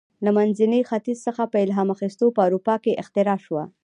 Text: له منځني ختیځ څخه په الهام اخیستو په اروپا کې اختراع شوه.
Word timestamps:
له 0.25 0.29
منځني 0.37 0.79
ختیځ 0.89 1.17
څخه 1.27 1.43
په 1.51 1.57
الهام 1.65 1.89
اخیستو 1.95 2.25
په 2.35 2.41
اروپا 2.47 2.75
کې 2.83 2.99
اختراع 3.01 3.39
شوه. 3.45 3.63